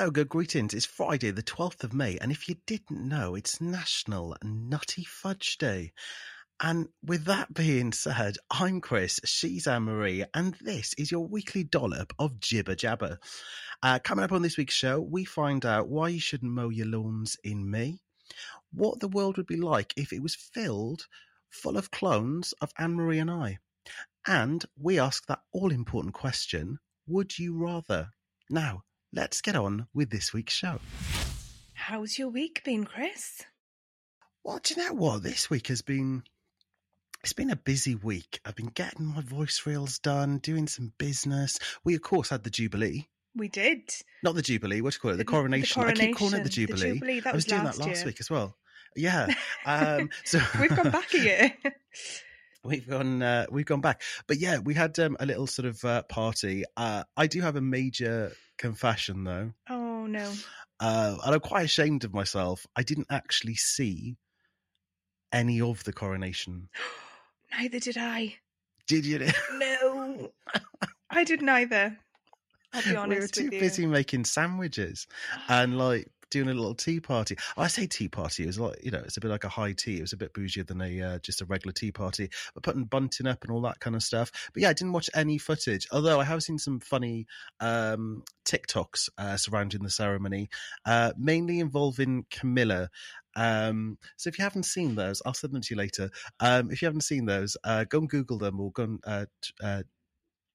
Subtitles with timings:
[0.00, 0.72] Hello, good greetings.
[0.72, 5.58] It's Friday, the 12th of May, and if you didn't know, it's National Nutty Fudge
[5.58, 5.92] Day.
[6.58, 11.64] And with that being said, I'm Chris, she's Anne Marie, and this is your weekly
[11.64, 13.18] dollop of jibber jabber.
[13.82, 16.86] Uh, coming up on this week's show, we find out why you shouldn't mow your
[16.86, 17.98] lawns in May,
[18.72, 21.06] what the world would be like if it was filled
[21.50, 23.58] full of clones of Anne Marie and I,
[24.26, 28.08] and we ask that all important question would you rather?
[28.48, 30.78] Now, let's get on with this week's show.
[31.74, 33.42] How's your week been, Chris?
[34.44, 35.22] Well, do you know what?
[35.22, 36.22] This week has been.
[37.22, 38.40] It's been a busy week.
[38.46, 41.58] I've been getting my voice reels done, doing some business.
[41.84, 43.08] We, of course, had the Jubilee.
[43.36, 43.90] We did.
[44.22, 45.16] Not the Jubilee, what do you call it?
[45.18, 45.82] The coronation.
[45.82, 46.80] I keep calling it the Jubilee.
[46.80, 48.06] The Jubilee that I was, was doing that last year.
[48.06, 48.56] week as well.
[48.96, 49.26] Yeah.
[49.66, 51.54] Um, so We've gone back a year.
[52.64, 53.22] We've gone.
[53.22, 56.64] Uh, we've gone back, but yeah, we had um, a little sort of uh, party.
[56.76, 60.32] Uh, I do have a major confession though, oh no.
[60.80, 62.66] uh, and I'm quite ashamed of myself.
[62.76, 64.16] I didn't actually see
[65.32, 66.68] any of the coronation.
[67.58, 68.36] Neither did I.
[68.86, 69.26] Did you?
[69.54, 70.30] No.
[71.10, 71.96] I didn't either.
[72.72, 73.36] I'll be honest.
[73.36, 75.06] we were too busy making sandwiches
[75.48, 77.36] and like doing a little tea party.
[77.56, 78.44] I say tea party.
[78.44, 79.98] It was like you know, it's a bit like a high tea.
[79.98, 82.30] It was a bit bougier than a uh, just a regular tea party.
[82.54, 84.30] But putting bunting up and all that kind of stuff.
[84.52, 85.86] But yeah, I didn't watch any footage.
[85.92, 87.26] Although I have seen some funny
[87.60, 90.48] um, TikToks uh, surrounding the ceremony,
[90.84, 92.90] uh, mainly involving Camilla.
[93.36, 96.10] Um, so if you haven't seen those, I'll send them to you later.
[96.40, 99.26] Um, if you haven't seen those, uh, go and Google them or go and uh,
[99.62, 99.82] uh,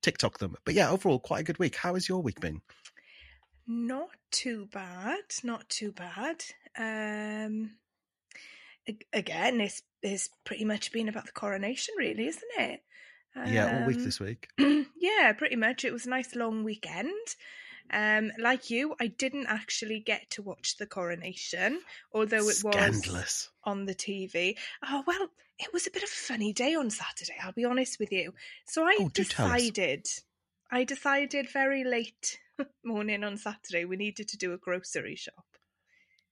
[0.02, 0.56] TikTok them.
[0.66, 1.76] But yeah, overall, quite a good week.
[1.76, 2.62] How has your week been?
[3.68, 5.24] Not too bad.
[5.44, 6.44] Not too bad.
[6.78, 7.78] Um
[9.14, 12.84] again, it's it's pretty much been about the coronation, really, isn't it?
[13.48, 14.50] Yeah, all week Um, this week.
[15.00, 15.84] yeah, pretty much.
[15.84, 17.12] It was a nice long weekend.
[17.92, 21.82] Um, like you, I didn't actually get to watch the coronation,
[22.14, 23.50] although it was Scandalous.
[23.64, 24.58] on the TV.
[24.84, 25.28] Oh well,
[25.60, 27.36] it was a bit of a funny day on Saturday.
[27.44, 28.34] I'll be honest with you.
[28.66, 29.62] So I Oh, do tell us.
[29.70, 30.08] decided,
[30.72, 32.40] I decided very late
[32.84, 35.46] morning on Saturday we needed to do a grocery shop.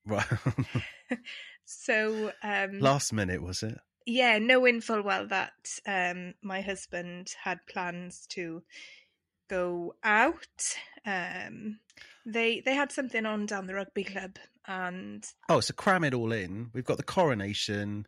[0.06, 0.26] Right.
[1.66, 3.78] So um, Last minute, was it?
[4.06, 5.54] yeah, knowing full well that
[5.88, 8.64] um, my husband had plans to
[9.50, 10.76] go out.
[11.06, 11.80] Um,
[12.26, 16.34] they they had something on down the rugby club, and Oh, so cram it all
[16.34, 16.70] in.
[16.74, 18.08] We've got the coronation.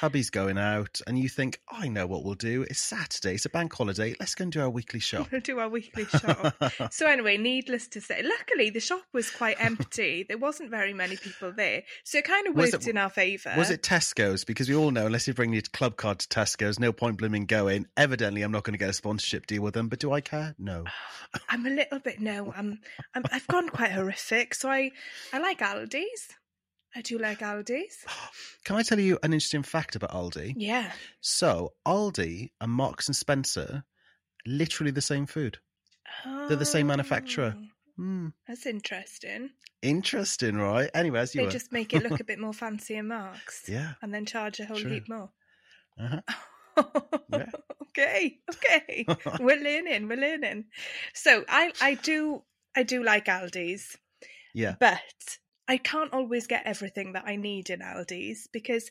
[0.00, 2.62] Hubby's going out, and you think, I know what we'll do.
[2.62, 3.34] It's Saturday.
[3.34, 4.14] It's a bank holiday.
[4.20, 5.28] Let's go and do our weekly shop.
[5.32, 6.54] we'll do our weekly shop.
[6.92, 10.24] so anyway, needless to say, luckily the shop was quite empty.
[10.28, 13.54] there wasn't very many people there, so it kind of worked it- in our favour.
[13.56, 14.44] Was it Tesco's?
[14.44, 17.46] Because we all know, unless you bring your club card to Tesco's, no point blooming
[17.46, 17.86] going.
[17.96, 19.88] Evidently, I'm not going to get a sponsorship deal with them.
[19.88, 20.54] But do I care?
[20.58, 20.84] No.
[21.48, 22.52] I'm a little bit no.
[22.56, 22.78] I'm,
[23.14, 24.54] I'm I've gone quite horrific.
[24.54, 24.92] So I
[25.32, 26.28] I like Aldi's.
[26.96, 28.04] I do like Aldi's.
[28.64, 30.54] Can I tell you an interesting fact about Aldi?
[30.56, 30.90] Yeah.
[31.20, 33.84] So Aldi and Marks and Spencer,
[34.46, 35.58] literally the same food.
[36.24, 37.54] They're the same manufacturer.
[37.58, 37.64] Oh,
[37.96, 38.28] Hmm.
[38.46, 39.50] That's interesting.
[39.82, 40.88] Interesting, right?
[40.94, 41.50] Anyway, as you They were.
[41.50, 43.64] just make it look a bit more fancy and marks.
[43.68, 43.94] Yeah.
[44.00, 44.90] And then charge a whole True.
[44.92, 45.30] heap more.
[46.00, 46.20] Uh-huh.
[47.32, 47.46] Yeah.
[47.90, 49.04] okay, okay.
[49.40, 50.66] we're learning, we're learning.
[51.12, 52.44] So I I do
[52.76, 53.96] I do like Aldi's,
[54.54, 54.76] Yeah.
[54.78, 55.00] but
[55.68, 58.90] I can't always get everything that I need in Aldi's because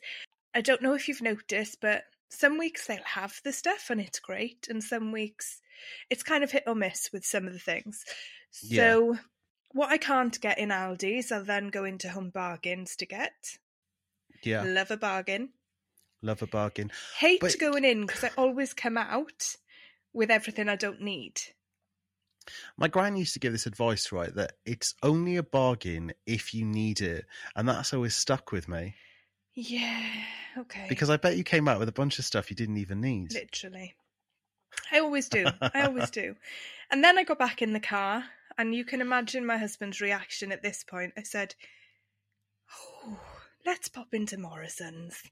[0.54, 4.20] I don't know if you've noticed, but some weeks they'll have the stuff and it's
[4.20, 5.60] great, and some weeks
[6.08, 8.04] it's kind of hit or miss with some of the things.
[8.62, 8.82] Yeah.
[8.82, 9.18] So
[9.72, 13.58] what I can't get in Aldi's, I'll then go into Home Bargains to get.
[14.42, 14.62] Yeah.
[14.64, 15.50] Love a bargain.
[16.22, 16.90] Love a bargain.
[17.18, 19.56] Hate But- going in because I always come out
[20.12, 21.40] with everything I don't need.
[22.76, 24.34] My gran used to give this advice, right?
[24.34, 27.26] That it's only a bargain if you need it.
[27.56, 28.94] And that's always stuck with me.
[29.54, 30.04] Yeah,
[30.56, 30.86] okay.
[30.88, 33.32] Because I bet you came out with a bunch of stuff you didn't even need.
[33.32, 33.94] Literally.
[34.92, 35.46] I always do.
[35.60, 36.34] I always do.
[36.90, 38.24] And then I got back in the car,
[38.56, 41.12] and you can imagine my husband's reaction at this point.
[41.18, 41.54] I said,
[42.74, 43.20] Oh,
[43.66, 45.22] let's pop into Morrison's.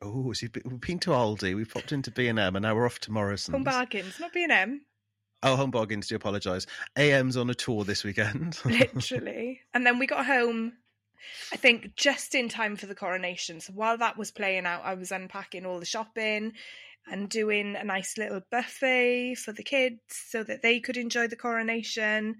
[0.00, 3.12] Oh, so we've been to Aldi, we've popped into B&M, and now we're off to
[3.12, 3.54] Morrison's.
[3.54, 4.80] Home bargains, not B&M.
[5.44, 6.66] Oh, Home Bargains, do apologise.
[6.96, 8.58] AM's on a tour this weekend.
[8.64, 9.60] literally.
[9.74, 10.72] And then we got home,
[11.52, 13.60] I think, just in time for the coronation.
[13.60, 16.54] So while that was playing out, I was unpacking all the shopping
[17.06, 21.36] and doing a nice little buffet for the kids so that they could enjoy the
[21.36, 22.36] coronation.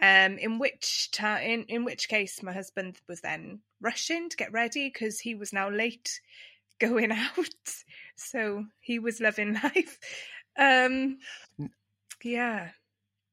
[0.00, 4.52] Um, in which ta- in in which case, my husband was then rushing to get
[4.52, 6.20] ready because he was now late
[6.78, 7.74] going out.
[8.16, 9.98] So he was loving life.
[10.56, 11.18] Um,
[12.24, 12.70] yeah.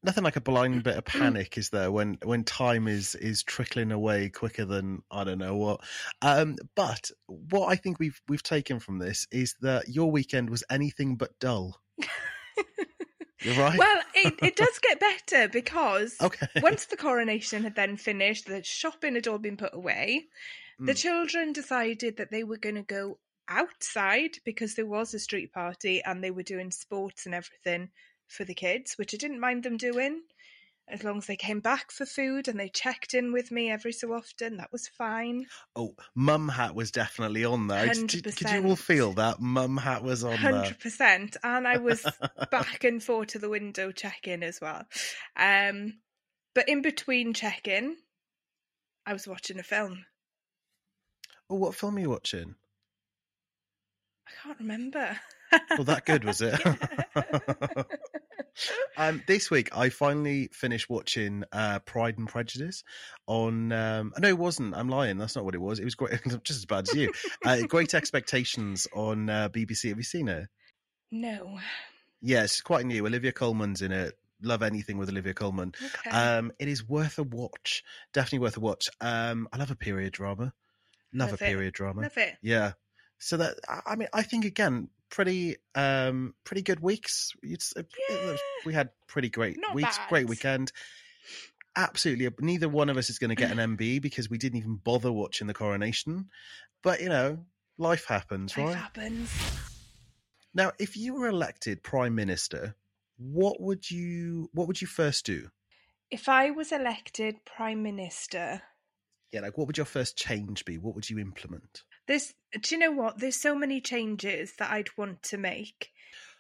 [0.04, 1.92] nothing like a blind bit of panic, is there?
[1.92, 5.82] When when time is is trickling away quicker than I don't know what.
[6.22, 10.64] Um, but what I think we've we've taken from this is that your weekend was
[10.70, 11.80] anything but dull.
[13.42, 13.78] You're right.
[13.78, 16.48] Well, it, it does get better because okay.
[16.62, 20.26] once the coronation had then finished, the shopping had all been put away.
[20.80, 20.98] The Mm.
[20.98, 26.02] children decided that they were going to go outside because there was a street party
[26.04, 27.92] and they were doing sports and everything
[28.36, 30.22] for the kids, which I didn't mind them doing.
[30.88, 33.92] As long as they came back for food and they checked in with me every
[33.92, 35.48] so often, that was fine.
[35.76, 37.88] Oh, mum hat was definitely on there.
[37.92, 40.54] Did, did- could you all feel that mum hat was on there?
[40.54, 42.06] Hundred percent, and I was
[42.52, 44.84] back and forth to the window checking as well.
[45.36, 45.94] Um,
[46.54, 47.96] but in between checking,
[49.08, 50.06] I was watching a film.
[51.50, 52.54] Oh, what film are you watching?
[54.28, 55.18] I can't remember.
[55.72, 56.60] Well, that good was it?
[56.64, 56.76] Yeah.
[58.98, 62.84] um, this week, I finally finished watching uh, Pride and Prejudice
[63.28, 63.72] on.
[63.72, 64.76] Um, no, it wasn't.
[64.76, 65.18] I'm lying.
[65.18, 65.80] That's not what it was.
[65.80, 67.12] It was great, just as bad as you.
[67.44, 69.90] Uh, great Expectations on uh, BBC.
[69.90, 70.48] Have you seen it?
[71.12, 71.60] no.
[72.22, 73.06] Yes, it's quite new.
[73.06, 74.18] Olivia Colman's in it.
[74.42, 75.74] Love anything with Olivia Colman.
[76.08, 76.10] Okay.
[76.10, 77.84] Um, it is worth a watch.
[78.14, 78.86] Definitely worth a watch.
[79.00, 80.52] Um, I love a period drama.
[81.14, 81.48] Love, Love a it.
[81.48, 82.02] period drama.
[82.02, 82.36] Love it.
[82.42, 82.72] Yeah.
[83.20, 83.56] So that
[83.86, 87.32] I mean, I think again, pretty um pretty good weeks.
[87.44, 88.36] It's, it- Yeah.
[88.66, 90.72] we had pretty great Not weeks, great weekend.
[91.78, 94.76] Absolutely, neither one of us is going to get an MB because we didn't even
[94.78, 96.30] bother watching the coronation.
[96.84, 97.46] But you know,
[97.78, 98.76] life happens, Life right?
[98.78, 99.30] happens.
[100.54, 102.76] Now, if you were elected prime minister,
[103.18, 105.50] what would you what would you first do?
[106.10, 108.62] If I was elected prime minister,
[109.34, 110.78] Yeah, like what would your first change be?
[110.78, 111.84] What would you implement?
[112.08, 113.20] There's, do you know what?
[113.20, 115.92] There's so many changes that I'd want to make.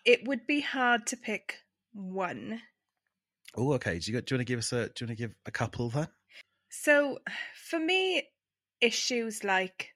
[0.05, 1.59] It would be hard to pick
[1.93, 2.61] one.
[3.55, 3.99] Oh, okay.
[3.99, 5.35] Do you, got- do you want to give us a do you want to give
[5.45, 6.07] a couple then?
[6.69, 7.21] So,
[7.55, 8.29] for me,
[8.79, 9.95] issues like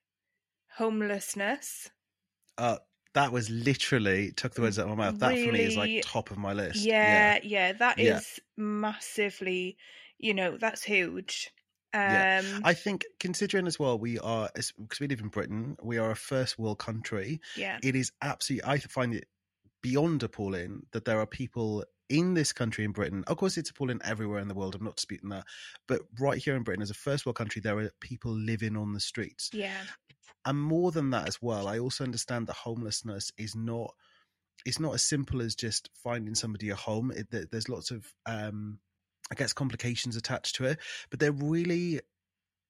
[0.77, 1.92] homelessness,
[2.57, 2.77] Uh,
[3.13, 5.19] that was literally took the words out of my mouth.
[5.19, 6.88] That for me is like top of my list.
[6.89, 8.44] yeah, yeah, that is Yeah.
[8.57, 9.77] massively,
[10.18, 11.51] you know, that's huge.
[11.94, 12.59] Um, Yeah.
[12.63, 16.15] I think considering as well we are because we live in Britain, we are a
[16.15, 17.39] first world country.
[17.56, 18.69] yeah, It is absolutely.
[18.69, 19.25] I find it
[19.81, 23.24] beyond appalling that there are people in this country in Britain.
[23.27, 24.75] Of course, it's appalling everywhere in the world.
[24.75, 25.45] I'm not disputing that,
[25.88, 28.94] but right here in Britain, as a first world country, there are people living on
[28.94, 29.50] the streets.
[29.53, 29.83] yeah,
[30.45, 33.94] and more than that as well i also understand that homelessness is not
[34.65, 38.80] it's not as simple as just finding somebody a home it, there's lots of um
[39.31, 40.77] i guess complications attached to it
[41.09, 41.99] but they're really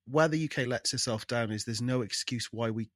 [0.07, 2.89] where the uk lets itself down is there's no excuse why we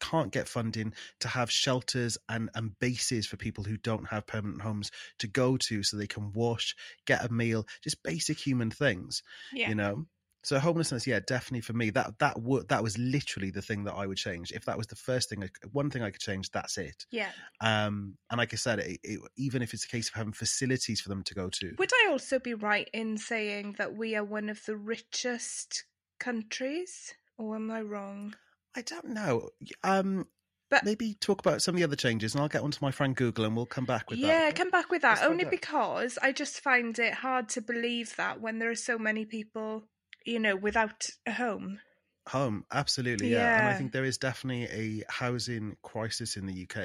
[0.00, 4.62] can't get funding to have shelters and, and bases for people who don't have permanent
[4.62, 6.74] homes to go to so they can wash
[7.06, 9.68] get a meal just basic human things yeah.
[9.68, 10.06] you know
[10.42, 13.94] so homelessness yeah definitely for me that that would that was literally the thing that
[13.94, 16.50] i would change if that was the first thing I, one thing i could change
[16.50, 17.30] that's it yeah.
[17.60, 21.00] um and like i said it, it, even if it's a case of having facilities
[21.00, 24.24] for them to go to Would I also be right in saying that we are
[24.24, 25.84] one of the richest
[26.18, 28.34] countries, or am I wrong?
[28.76, 29.50] i don't know
[29.82, 30.26] um
[30.70, 33.16] But- maybe talk about some of the other changes and i'll get onto my friend
[33.16, 35.18] google and we'll come back with yeah, that Yeah, come back with that.
[35.18, 38.96] Let's Only because I just find it hard to believe that when there are so
[38.98, 39.88] many people,
[40.24, 41.80] you know, without a home.
[42.28, 43.58] home absolutely yeah.
[43.58, 46.76] and i think there is definitely a housing crisis in the uk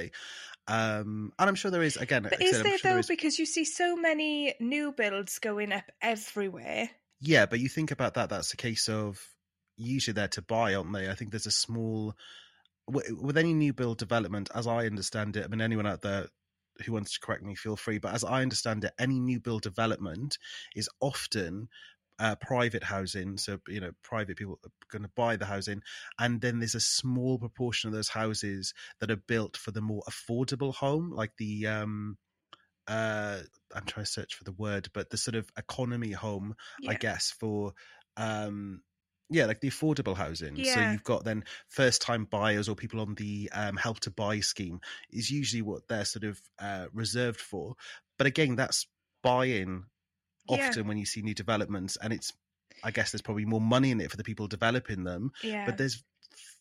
[0.68, 3.00] um and i'm sure there is again But is there sure though?
[3.00, 6.89] is- Because you see so many new builds going up everywhere.
[7.22, 9.22] Yeah, but you think about that, that's a case of
[9.77, 11.10] usually they're to buy, aren't they?
[11.10, 12.13] I think there's a small,
[12.88, 16.27] with any new build development, as I understand it, I mean, anyone out there
[16.86, 19.62] who wants to correct me, feel free, but as I understand it, any new build
[19.63, 20.38] development
[20.75, 21.70] is often
[22.19, 23.38] uh, private housing.
[23.38, 25.81] So, you know, private people are going to buy the housing.
[26.19, 30.03] And then there's a small proportion of those houses that are built for the more
[30.10, 32.17] affordable home, like the, um,
[32.88, 33.39] uh,
[33.74, 36.55] I'm trying to search for the word, but the sort of economy home,
[36.88, 37.74] I guess, for
[38.17, 38.81] um
[39.29, 40.63] yeah, like the affordable housing.
[40.63, 44.39] So you've got then first time buyers or people on the um, help to buy
[44.41, 44.79] scheme
[45.10, 47.75] is usually what they're sort of uh, reserved for.
[48.17, 48.86] But again, that's
[49.24, 49.86] buying
[50.47, 50.67] Yeah.
[50.69, 52.33] often when you see new developments, and it's
[52.83, 55.65] I guess there's probably more money in it for the people developing them, Yeah.
[55.65, 56.03] but there's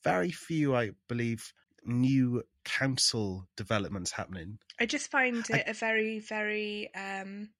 [0.02, 1.52] very few, I believe,
[1.84, 4.58] new council developments happening.
[4.80, 7.50] I just find it a very, very um,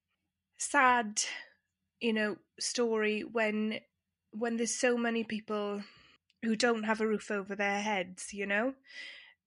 [0.57, 1.21] sad,
[1.99, 3.79] you know, story when
[4.31, 5.81] when there's so many people
[6.43, 8.33] who don't have a roof over their heads.
[8.33, 8.73] You know,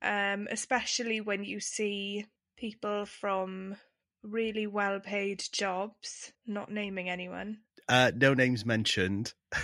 [0.02, 3.76] um, especially when you see people from
[4.22, 7.58] really well paid jobs, not naming anyone.
[7.88, 9.32] Uh, no names mentioned.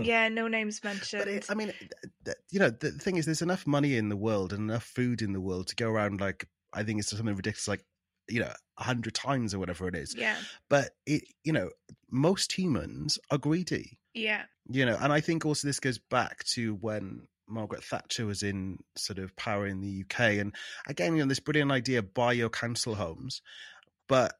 [0.00, 1.22] Yeah, no names mentioned.
[1.24, 1.72] But it, I mean,
[2.50, 5.32] you know, the thing is, there's enough money in the world and enough food in
[5.32, 6.20] the world to go around.
[6.20, 7.84] Like, I think it's something ridiculous, like
[8.28, 10.14] you know, a hundred times or whatever it is.
[10.16, 10.36] yeah,
[10.68, 11.70] But it, you know,
[12.10, 13.98] most humans are greedy.
[14.14, 18.42] yeah, You know, and I think also this goes back to when Margaret Thatcher was
[18.42, 20.54] in sort of power in the UK, and
[20.86, 23.40] again, you know, this brilliant idea: buy your council homes,
[24.08, 24.34] but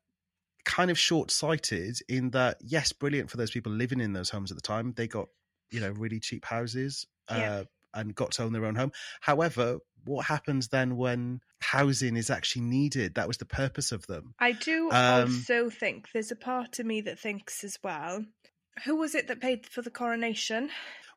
[0.64, 4.56] kind of short-sighted in that yes brilliant for those people living in those homes at
[4.56, 5.28] the time they got
[5.70, 7.62] you know really cheap houses uh, Yeah.
[7.94, 12.62] and got to own their own home however what happens then when housing is actually
[12.62, 16.78] needed that was the purpose of them I do Um, also think there's a part
[16.78, 18.24] of me that thinks as well.
[18.84, 20.70] Who was it that paid for the coronation?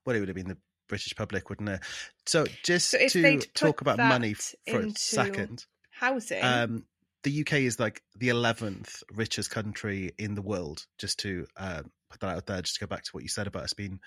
[0.06, 1.80] well it would have been the british public wouldn't it
[2.26, 6.44] so just So to talk about money for a second Housing.
[6.44, 6.86] um
[7.24, 12.20] the uk is like the 11th richest country in the world just to um put
[12.20, 14.00] that out there just to go back to what you said about us being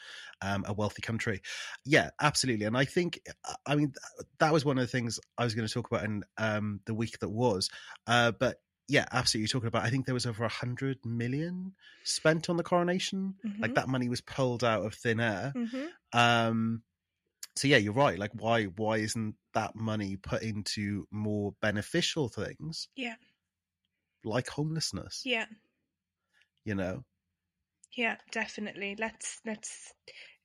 [0.42, 1.40] um, a wealthy country
[1.87, 3.21] yeah absolutely and i think
[3.66, 3.92] i mean
[4.40, 6.92] that was one of the things i was going to talk about in um the
[6.94, 7.71] week that was
[8.06, 11.73] uh but yeah absolutely you're talking about i think there was over a hundred million
[12.04, 13.75] spent on the coronation like Mhm.
[13.76, 15.88] that money was pulled out of thin air Mhm.
[16.12, 16.83] um
[17.56, 22.88] so yeah you're right like why why isn't that money put into more beneficial things
[22.96, 23.16] Yeah.
[24.25, 25.46] like homelessness Yeah,
[26.64, 27.04] you know
[27.96, 28.96] yeah, definitely.
[28.99, 29.92] Let's let's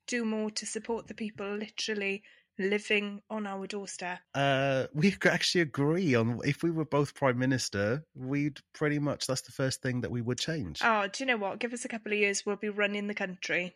[0.08, 2.24] do more to support the people literally
[2.60, 4.20] living on our doorstep.
[4.36, 9.26] uh we could actually agree on if we were both prime minister we'd pretty much
[9.26, 11.60] that's the first thing that we would change Oh, do you know what?
[11.60, 13.76] Give us a couple of years, we'll be running the country.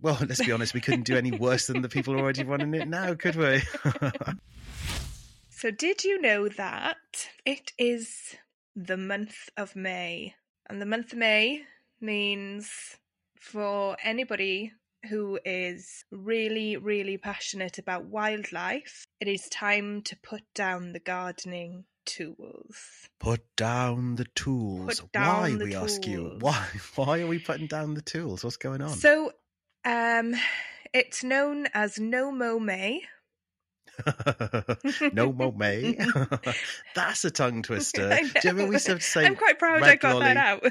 [0.00, 2.86] well let's be honest we couldn't do any worse than the people already running it
[2.88, 3.60] now could we
[5.62, 8.34] So, did you know that it is
[8.74, 10.34] the month of May?
[10.68, 11.62] And the month of May
[12.00, 12.68] means
[13.38, 14.72] for anybody
[15.08, 21.84] who is really, really passionate about wildlife, it is time to put down the gardening
[22.06, 23.08] tools.
[23.20, 26.66] put down the tools Put down why the we ask you why
[26.96, 29.30] why are we putting down the tools what's going on So,
[29.84, 30.34] um,
[30.92, 33.02] it's known as No Mow May.
[35.12, 35.98] no more May.
[36.94, 38.08] That's a tongue twister.
[38.08, 40.64] Do you remember we used to say I'm quite proud I got that out.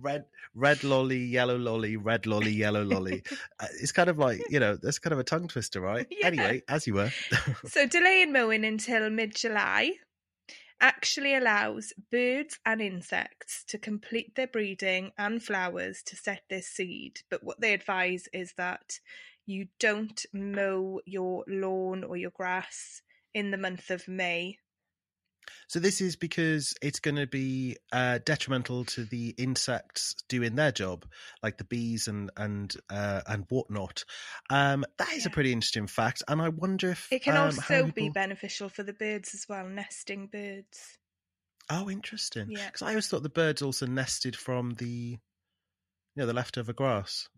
[0.00, 3.22] red red lolly, yellow lolly, red lolly, yellow lolly.
[3.60, 6.06] Uh, it's kind of like you know, that's kind of a tongue twister, right?
[6.10, 6.26] Yeah.
[6.26, 7.10] Anyway, as you were.
[7.66, 9.92] So delaying mowing until mid July
[10.80, 17.20] actually allows birds and insects to complete their breeding and flowers to set their seed.
[17.30, 18.98] But what they advise is that
[19.46, 23.02] you don't mow your lawn or your grass
[23.34, 24.58] in the month of May.
[25.68, 30.72] so this is because it's going to be uh, detrimental to the insects doing their
[30.72, 31.06] job,
[31.42, 34.04] like the bees and and uh, and whatnot.
[34.50, 37.60] Um, that is a pretty interesting fact, and I wonder if It can um, also
[37.60, 40.98] how be beneficial for the birds as well, nesting birds.
[41.70, 42.50] Oh, interesting.
[42.50, 42.66] Yeah.
[42.66, 45.18] Because I always thought the birds also nested from the, you
[46.16, 47.28] know, the leftover grass,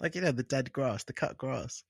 [0.00, 1.84] like you know, the dead grass, the cut grass.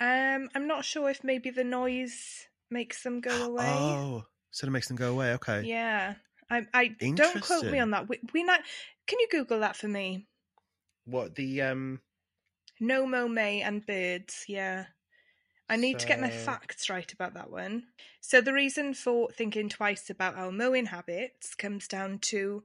[0.00, 3.66] Um, I'm not sure if maybe the noise makes them go away.
[3.66, 5.32] Oh, so it makes them go away.
[5.34, 5.62] Okay.
[5.64, 6.14] Yeah.
[6.50, 8.08] I, I don't quote me on that.
[8.08, 8.60] We, we not,
[9.06, 10.26] can you Google that for me?
[11.04, 12.00] What the um?
[12.80, 14.46] No Mow May and birds.
[14.48, 14.86] Yeah.
[15.68, 17.84] I need to get my facts right about that one.
[18.20, 22.64] So the reason for thinking twice about our mowing habits comes down to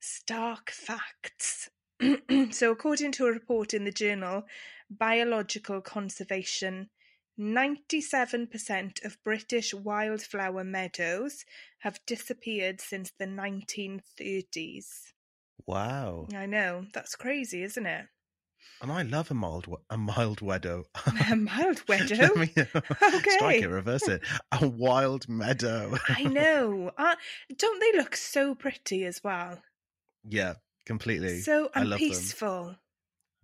[0.00, 1.70] stark facts.
[2.50, 4.44] so according to a report in the journal
[4.90, 6.88] Biological Conservation,
[7.38, 11.44] 97% of British wildflower meadows
[11.80, 14.86] have disappeared since the 1930s.
[15.66, 16.26] Wow.
[16.34, 18.06] I know, that's crazy, isn't it?
[18.82, 20.84] And I love a mild, a mild meadow.
[21.30, 22.34] A mild meadow?
[22.34, 23.30] me- Okay.
[23.30, 24.22] Strike it, reverse it.
[24.52, 25.96] A wild meadow.
[26.08, 26.90] I know.
[26.96, 27.14] Uh,
[27.56, 29.62] don't they look so pretty as well?
[30.28, 30.54] yeah,
[30.86, 31.40] completely.
[31.40, 32.08] So and love them.
[32.08, 32.76] peaceful.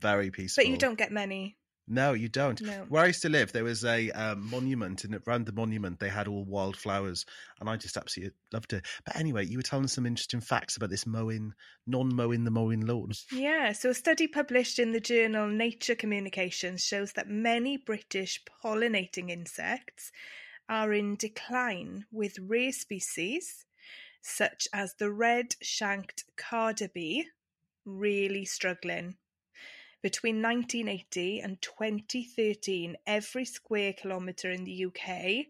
[0.01, 0.65] Very peaceful.
[0.65, 1.57] But you don't get many.
[1.89, 2.61] No, you don't.
[2.61, 2.85] No.
[2.89, 6.09] Where I used to live, there was a um, monument, and around the monument, they
[6.09, 7.25] had all wildflowers,
[7.61, 8.85] and I just absolutely loved it.
[9.05, 11.53] But anyway, you were telling some interesting facts about this mowing,
[11.87, 13.13] non-mowing the mowing lawn.
[13.31, 19.31] Yeah, so a study published in the journal Nature Communications shows that many British pollinating
[19.31, 20.11] insects
[20.69, 23.66] are in decline, with rare species
[24.27, 27.27] such as the red shanked carder bee
[27.85, 29.17] really struggling.
[30.03, 35.47] Between 1980 and 2013, every square kilometre in the UK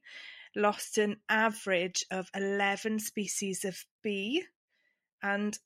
[0.54, 4.44] lost an average of 11 species of bee
[5.22, 5.58] and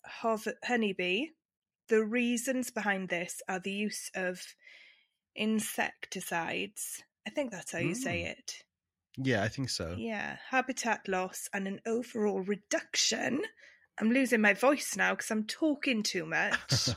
[0.65, 1.27] honeybee.
[1.89, 4.41] The reasons behind this are the use of
[5.35, 7.03] insecticides.
[7.27, 8.31] I think that's how you say Mm.
[8.31, 8.65] it.
[9.17, 9.97] Yeah, I think so.
[9.99, 13.43] Yeah, habitat loss and an overall reduction.
[13.99, 16.91] I'm losing my voice now because I'm talking too much.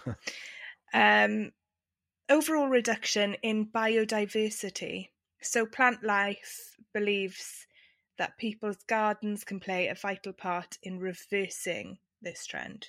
[0.93, 1.51] um,
[2.29, 5.09] overall reduction in biodiversity.
[5.41, 7.67] So, Plantlife believes
[8.17, 12.87] that people's gardens can play a vital part in reversing this trend.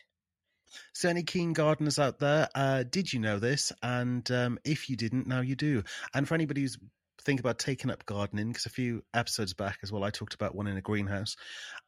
[0.93, 3.73] So, any keen gardeners out there, uh, did you know this?
[3.83, 5.83] And um, if you didn't, now you do.
[6.13, 6.79] And for anybody who's
[7.25, 10.55] thinking about taking up gardening, because a few episodes back as well, I talked about
[10.55, 11.37] one in a greenhouse.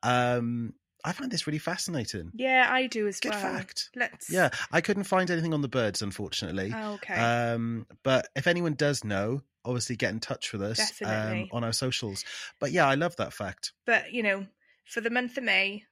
[0.03, 0.75] Um,
[1.05, 2.33] I find this really fascinating.
[2.35, 3.41] Yeah, I do as Good well.
[3.41, 3.91] fact.
[3.95, 4.31] Let's.
[4.31, 6.73] Yeah, I couldn't find anything on the birds, unfortunately.
[6.75, 7.15] Oh, okay.
[7.15, 11.73] Um, but if anyone does know, obviously get in touch with us um, on our
[11.73, 12.25] socials.
[12.59, 13.73] But yeah, I love that fact.
[13.85, 14.47] but, you know,
[14.85, 15.85] for the month of May,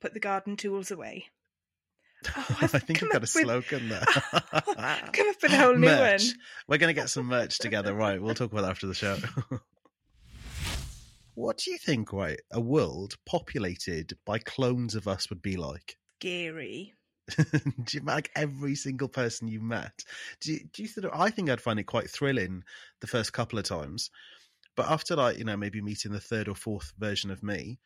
[0.00, 1.26] put the garden tools away.
[2.36, 4.04] Oh, I think you've got a with- slogan there.
[4.76, 6.22] I've come up with a whole new merch.
[6.22, 6.34] one.
[6.68, 8.20] We're going to get some merch together, right?
[8.20, 9.16] We'll talk about that after the show.
[11.34, 12.40] what do you think, right?
[12.52, 15.96] A world populated by clones of us would be like?
[16.18, 16.94] Scary.
[17.36, 20.04] do you like every single person you met?
[20.40, 21.06] Do you, do you think?
[21.14, 22.64] I think I'd find it quite thrilling
[23.00, 24.10] the first couple of times,
[24.76, 27.78] but after like you know maybe meeting the third or fourth version of me,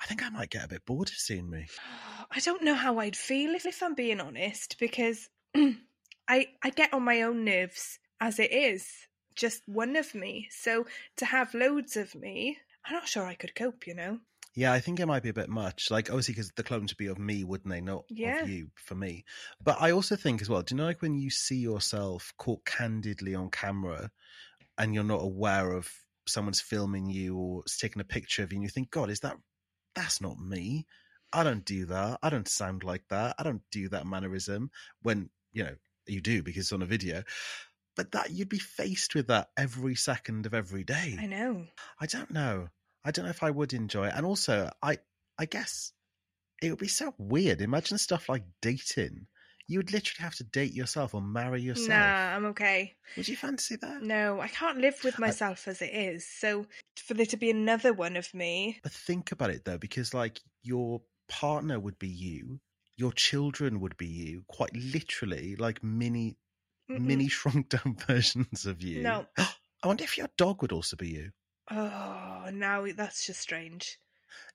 [0.00, 1.66] I think I might get a bit bored of seeing me.
[2.30, 6.92] I don't know how I'd feel if, if I'm being honest, because I I get
[6.92, 8.88] on my own nerves as it is,
[9.34, 10.48] just one of me.
[10.50, 10.86] So
[11.16, 13.86] to have loads of me, I'm not sure I could cope.
[13.86, 14.18] You know?
[14.54, 15.90] Yeah, I think it might be a bit much.
[15.90, 17.82] Like, obviously, because the clones would be of me, wouldn't they?
[17.82, 18.42] Not Yeah.
[18.42, 19.24] of you for me.
[19.62, 22.64] But I also think as well, do you know, like when you see yourself caught
[22.64, 24.10] candidly on camera
[24.78, 25.90] and you're not aware of
[26.26, 29.36] someone's filming you or taking a picture of you and you think, God, is that,
[29.96, 30.86] that's not me.
[31.32, 32.20] I don't do that.
[32.22, 33.34] I don't sound like that.
[33.38, 34.70] I don't do that mannerism
[35.02, 35.74] when, you know,
[36.06, 37.24] you do because it's on a video.
[37.96, 41.16] But that you'd be faced with that every second of every day.
[41.18, 41.66] I know.
[41.98, 42.68] I don't know.
[43.04, 44.14] I don't know if I would enjoy it.
[44.14, 44.98] And also, I
[45.38, 45.92] I guess
[46.62, 47.60] it would be so weird.
[47.60, 49.26] Imagine stuff like dating.
[49.68, 51.88] You would literally have to date yourself or marry yourself.
[51.88, 52.94] Nah, I'm okay.
[53.16, 54.02] Would you fancy that?
[54.02, 56.26] No, I can't live with myself as it is.
[56.26, 60.14] So for there to be another one of me, But think about it though, because
[60.14, 62.60] like your partner would be you,
[62.96, 66.36] your children would be you, quite literally, like mini
[66.90, 67.00] mm-mm.
[67.00, 69.02] mini shrunk down versions of you.
[69.02, 69.26] No.
[69.38, 71.30] I wonder if your dog would also be you.
[71.70, 73.98] Oh, now that's just strange.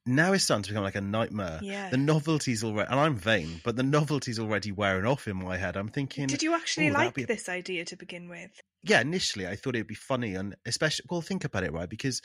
[0.06, 1.60] Now it's starting to become like a nightmare.
[1.62, 1.90] Yeah.
[1.90, 5.78] The novelty's already, and I'm vain, but the novelty's already wearing off in my head.
[5.78, 8.52] I'm thinking, Did you actually "Ooh, like a- this idea to begin with?
[8.84, 11.90] yeah, initially I thought it'd be funny, and especially, well, think about it, right?
[11.90, 12.22] Because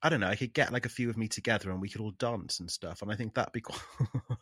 [0.00, 2.00] I don't know, I could get like a few of me together and we could
[2.00, 3.80] all dance and stuff, and I think that'd be, quite,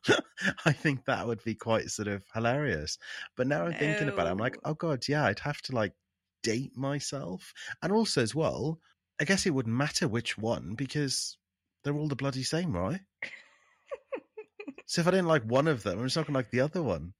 [0.66, 2.98] I think that would be quite sort of hilarious.
[3.38, 5.74] But now I'm thinking about it, I'm like, oh, oh god, yeah, I'd have to
[5.74, 5.94] like
[6.42, 8.78] date myself, and also as well,
[9.18, 11.38] I guess it wouldn't matter which one because
[11.86, 13.00] they're all the bloody same, right?
[14.86, 16.82] so if I didn't like one of them, I'm just not gonna like the other
[16.82, 17.14] one.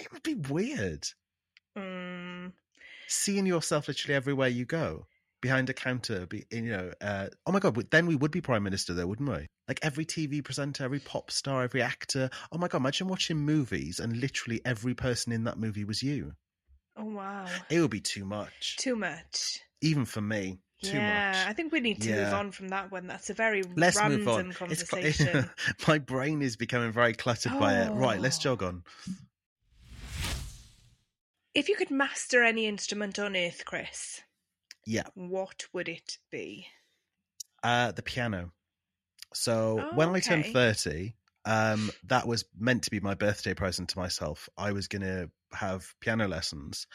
[0.00, 1.06] It would be weird
[1.78, 2.52] Mm,
[3.06, 5.06] seeing yourself literally everywhere you go
[5.40, 8.64] behind a counter be you know uh, oh my god then we would be prime
[8.64, 12.66] minister though wouldn't we like every tv presenter every pop star every actor oh my
[12.66, 16.32] god imagine watching movies and literally every person in that movie was you
[16.96, 17.46] oh wow.
[17.70, 19.60] it would be too much Too much.
[19.80, 22.90] even for me too yeah, much I think we need to move on from that
[22.90, 23.06] one.
[23.06, 25.50] That's a very let's random move on conversation.
[25.86, 28.42] my brain is becoming very cluttered by it right let's Oh.
[28.42, 28.82] jog on
[31.54, 34.20] if you could master any instrument on earth, Chris,
[34.86, 36.66] yeah what would it be?
[37.62, 38.52] Uh, the piano.
[39.34, 41.14] So Oh, when I turned 30,
[41.44, 44.48] um, that was meant to be my birthday present to myself.
[44.56, 46.86] I was going to have piano lessons.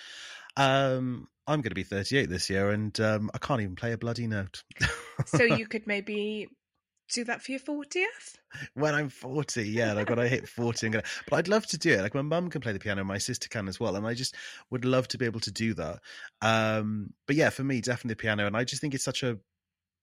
[0.57, 3.97] Um, I'm going to be 38 this year and um, I can't even play a
[3.97, 4.63] bloody note.
[5.25, 6.47] So you could maybe
[7.13, 8.37] do that for your 40th?
[8.73, 10.87] when I'm 40, yeah, I've got to hit 40.
[10.87, 12.01] I'm gonna, but I'd love to do it.
[12.01, 14.35] Like my mum can play the piano, my sister can as well, and I just
[14.71, 15.99] would love to be able to do that.
[16.41, 19.37] Um, but yeah, for me, definitely piano, and I just think it's such a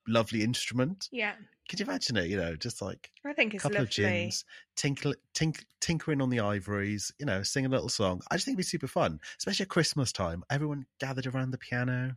[0.07, 1.09] lovely instrument.
[1.13, 1.35] Yeah,
[1.69, 2.29] Could you imagine it?
[2.29, 3.87] You know, just like I think a couple lovely.
[3.87, 4.45] of gins,
[4.77, 8.21] tinkle, tink, tinkering on the ivories, you know, sing a little song.
[8.31, 10.45] I just think it'd be super fun, especially at Christmas time.
[10.51, 12.17] Everyone gathered around the piano,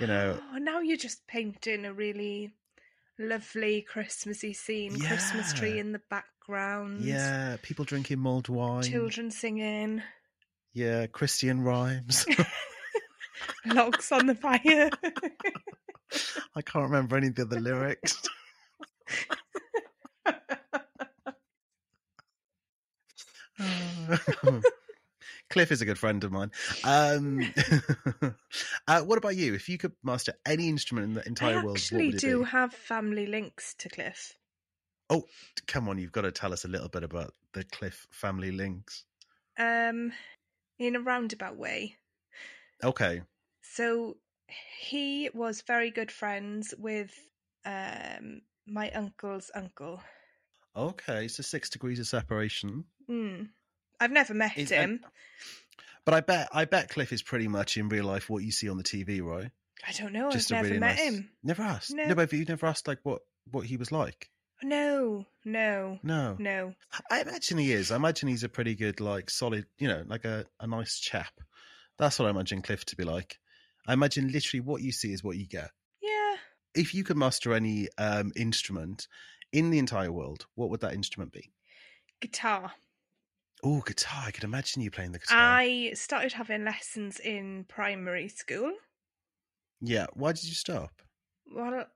[0.00, 0.38] you know.
[0.52, 2.52] Oh, now you're just painting a really
[3.18, 4.98] lovely Christmassy scene.
[4.98, 7.00] Christmas tree in the background.
[7.00, 8.82] Yeah, people drinking mulled wine.
[8.82, 10.02] Children singing.
[10.72, 12.26] Yeah, Christian rhymes.
[13.66, 14.90] Logs on the fire.
[16.54, 18.22] I can't remember any of the other lyrics.
[25.50, 26.50] Cliff is a good friend of mine.
[26.84, 27.40] Um,
[28.88, 29.54] uh, what about you?
[29.54, 32.40] If you could master any instrument in the entire I world, actually would it do
[32.40, 32.46] be?
[32.46, 34.34] have family links to Cliff.
[35.10, 35.24] Oh,
[35.66, 39.04] come on, you've got to tell us a little bit about the Cliff family links.
[39.58, 40.12] Um,
[40.78, 41.96] in a roundabout way.
[42.82, 43.22] Okay.
[43.72, 44.16] So
[44.78, 47.10] he was very good friends with
[47.64, 50.00] um my uncle's uncle.
[50.76, 52.84] Okay, so six degrees of separation.
[53.08, 53.48] Mm.
[54.00, 55.00] I've never met Is- him.
[56.04, 58.68] But I bet I bet Cliff is pretty much in real life what you see
[58.68, 59.50] on the TV, right?
[59.86, 60.30] I don't know.
[60.30, 61.30] Just I've never really met nice- him.
[61.42, 61.92] Never asked.
[61.94, 62.04] No.
[62.06, 64.28] No, but you never asked like what what he was like.
[64.62, 66.36] No, no, No.
[66.38, 66.74] no.
[67.10, 67.90] I imagine he is.
[67.90, 71.32] I imagine he's a pretty good, like solid, you know, like a, a nice chap.
[71.98, 73.38] That's what I imagine Cliff to be like.
[73.86, 75.70] I imagine literally what you see is what you get.
[76.02, 76.36] Yeah.
[76.74, 79.08] If you could master any um, instrument
[79.52, 81.52] in the entire world, what would that instrument be?
[82.20, 82.72] Guitar.
[83.62, 84.24] Oh, guitar.
[84.26, 85.38] I could imagine you playing the guitar.
[85.38, 88.72] I started having lessons in primary school.
[89.80, 90.06] Yeah.
[90.14, 90.90] Why did you stop?
[91.54, 91.86] Well,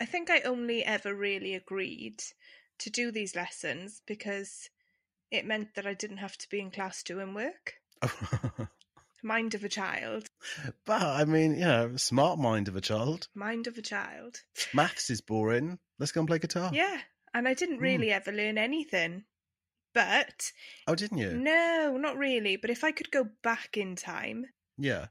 [0.00, 2.22] I think I only ever really agreed
[2.78, 4.70] to do these lessons because
[5.30, 7.74] it meant that I didn't have to be in class doing work.
[9.24, 10.28] Mind of a child.
[10.84, 13.26] but I mean, you know, smart mind of a child.
[13.34, 14.42] Mind of a child.
[14.74, 15.78] Maths is boring.
[15.98, 16.70] Let's go and play guitar.
[16.72, 17.00] Yeah.
[17.32, 17.82] And I didn't Hmm.
[17.84, 19.24] really ever learn anything.
[19.94, 20.52] But
[20.86, 21.32] Oh, didn't you?
[21.38, 22.56] no, not really.
[22.56, 25.06] But if I could go back in time, Yeah.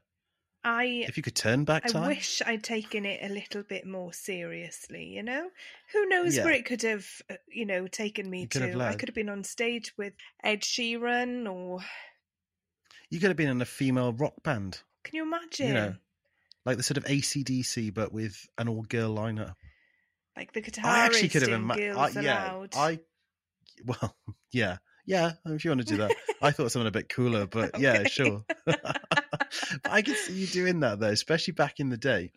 [0.62, 2.04] I If you could turn back I time.
[2.04, 5.50] I wish I'd taken it a little bit more seriously, you know?
[5.92, 6.44] Who knows Yeah.
[6.44, 8.80] where it could have, uh, you know, taken me You could have to?
[8.82, 11.80] I could have been on stage with Ed Sheeran or
[13.14, 14.80] You could have been in a female rock band.
[15.04, 15.68] can you imagine?
[15.68, 15.94] You know,
[16.66, 19.54] like the sort of ACDC, but with an all girl lineup.
[20.36, 22.64] Like the guitarist I actually could have in ima- yeah.
[22.74, 22.98] I
[23.86, 24.16] well,
[24.50, 25.34] yeah, yeah.
[25.46, 26.10] If you want to do that,
[26.42, 28.44] I thought something a bit cooler, but yeah, sure.
[28.66, 29.00] but
[29.84, 32.32] I could see you doing that though, especially back in the day.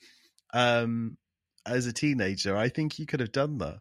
[0.54, 1.18] Um,
[1.66, 3.80] as a teenager, I think you could have done that.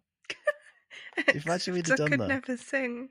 [1.45, 2.29] Imagine we'd have I done could that.
[2.29, 3.11] never sing.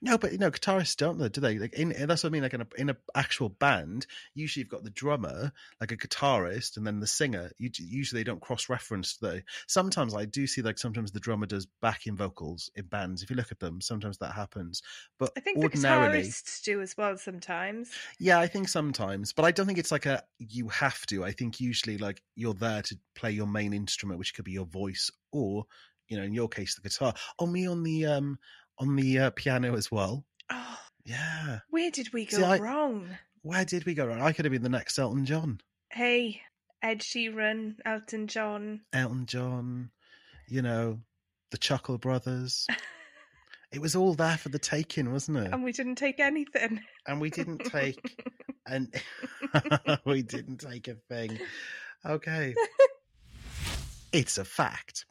[0.00, 1.58] No, but you know, guitarists don't though, do they?
[1.58, 2.42] Like in that's what I mean.
[2.42, 6.76] Like in a in a actual band, usually you've got the drummer, like a guitarist,
[6.76, 7.50] and then the singer.
[7.58, 9.40] You, usually they don't cross reference though.
[9.66, 13.22] Sometimes I do see like sometimes the drummer does backing vocals in bands.
[13.22, 14.82] If you look at them, sometimes that happens.
[15.18, 17.90] But I think the ordinarily, guitarists do as well sometimes.
[18.18, 21.24] yeah, I think sometimes, but I don't think it's like a you have to.
[21.24, 24.66] I think usually like you're there to play your main instrument, which could be your
[24.66, 25.66] voice or
[26.08, 27.14] you know, in your case, the guitar.
[27.38, 28.38] Oh, me on the um
[28.82, 30.24] on the uh, piano as well.
[30.50, 31.60] Oh, Yeah.
[31.70, 33.08] where did we go See, I- wrong?
[33.42, 34.20] Where did we go wrong?
[34.20, 35.60] I could have been the next Elton John.
[35.90, 36.40] Hey,
[36.82, 38.82] Ed Sheeran, Elton John.
[38.92, 39.90] Elton John,
[40.48, 41.00] you know,
[41.50, 42.66] the Chuckle Brothers.
[43.72, 45.52] it was all there for the taking, wasn't it?
[45.52, 46.80] And we didn't take anything.
[47.06, 47.98] And we didn't take
[48.66, 48.94] and
[50.04, 51.38] we didn't take a thing.
[52.06, 52.54] Okay.
[54.12, 55.06] It's a fact.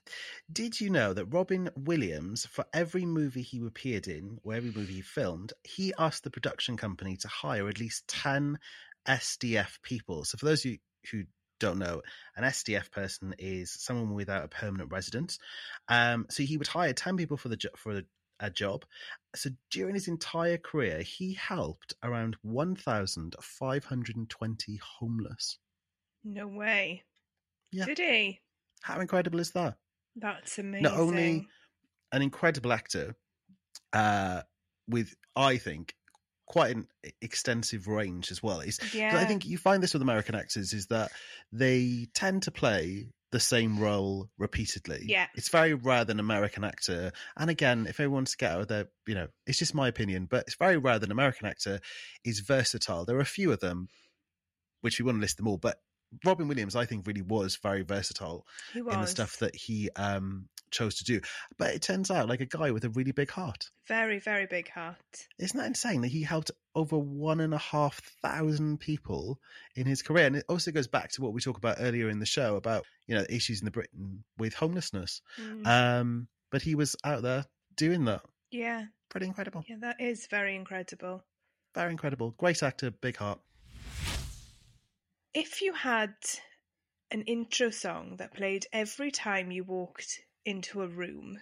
[0.51, 4.93] Did you know that Robin Williams, for every movie he appeared in, or every movie
[4.93, 8.59] he filmed, he asked the production company to hire at least 10
[9.07, 10.23] SDF people?
[10.23, 10.77] So, for those of you
[11.11, 11.23] who
[11.59, 12.03] don't know,
[12.35, 15.39] an SDF person is someone without a permanent residence.
[15.87, 18.03] Um, so, he would hire 10 people for the jo- for a,
[18.39, 18.85] a job.
[19.35, 25.57] So, during his entire career, he helped around 1,520 homeless.
[26.23, 27.03] No way.
[27.71, 27.85] Yeah.
[27.85, 28.41] Did he?
[28.81, 29.75] How incredible is that?
[30.15, 30.83] That's amazing.
[30.83, 31.47] Not only
[32.11, 33.15] an incredible actor
[33.93, 34.41] uh,
[34.87, 35.95] with, I think,
[36.47, 36.87] quite an
[37.21, 38.59] extensive range as well.
[38.59, 39.17] It's, yeah.
[39.17, 41.11] I think you find this with American actors is that
[41.53, 45.05] they tend to play the same role repeatedly.
[45.05, 45.27] Yeah.
[45.35, 48.61] It's very rare that an American actor, and again, if everyone wants to get out
[48.61, 51.47] of their, you know, it's just my opinion, but it's very rare that an American
[51.47, 51.79] actor
[52.25, 53.05] is versatile.
[53.05, 53.87] There are a few of them,
[54.81, 55.77] which we won't list them all, but
[56.25, 58.45] Robin Williams, I think, really was very versatile
[58.75, 61.21] was in the stuff that he um, chose to do.
[61.57, 63.69] But it turns out, like a guy with a really big heart.
[63.87, 64.97] very, very big heart.
[65.39, 69.39] Isn't that insane that he helped over one and a half thousand people
[69.75, 70.27] in his career?
[70.27, 72.85] And it also goes back to what we talked about earlier in the show about
[73.07, 75.21] you know issues in the Britain with homelessness.
[75.39, 75.67] Mm.
[75.67, 77.45] Um, but he was out there
[77.75, 78.21] doing that.
[78.51, 79.63] yeah, Pretty incredible.
[79.67, 81.23] yeah, that is very incredible.
[81.75, 82.31] Very incredible.
[82.37, 83.39] Great actor, big heart.
[85.33, 86.13] If you had
[87.09, 91.39] an intro song that played every time you walked into a room,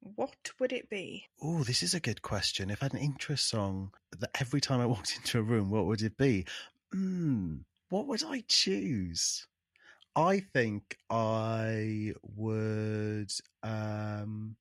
[0.00, 1.26] what would it be?
[1.42, 2.70] Oh, this is a good question.
[2.70, 5.84] If I had an intro song that every time I walked into a room, what
[5.84, 6.46] would it be?
[6.92, 7.56] Hmm,
[7.90, 9.46] what would I choose?
[10.16, 13.30] I think I would.
[13.62, 14.56] Um,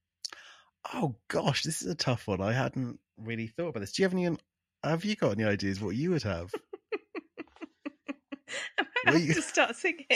[0.93, 2.41] oh gosh, this is a tough one.
[2.41, 3.93] I hadn't really thought about this.
[3.93, 4.37] Do you have any
[4.83, 6.51] Have you got any ideas what you would have?
[9.07, 10.05] I have you- to start singing.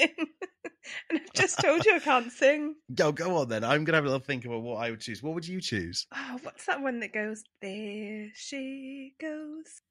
[1.10, 2.76] and I've just told you I can't sing.
[2.93, 3.63] Go, go on then.
[3.63, 5.22] I'm gonna have a little think about what I would choose.
[5.24, 6.08] What would you choose?
[6.15, 9.82] Oh, what's that one that goes, There she goes?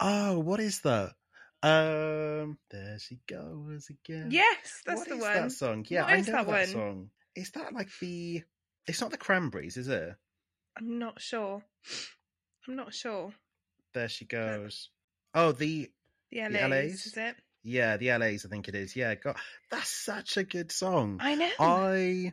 [0.00, 1.12] Oh, what is that?
[1.62, 4.28] Um, there she goes again.
[4.30, 5.32] Yes, that's What the one.
[5.34, 5.84] that song?
[5.88, 7.10] Yeah, What I is know that that, song.
[7.34, 8.42] Is that like the?
[8.86, 10.14] It's not the Cranberries, is it?
[10.78, 11.62] I'm not sure.
[12.68, 13.32] I'm not sure.
[13.94, 14.90] There she goes.
[15.34, 15.90] Oh, the
[16.30, 17.06] The The LA's, LA's?
[17.06, 17.36] is it?
[17.66, 18.44] Yeah, the LA's.
[18.44, 18.94] I think it is.
[18.94, 19.36] Yeah, God,
[19.70, 21.18] that's such a good song.
[21.20, 21.50] I know.
[21.58, 22.32] I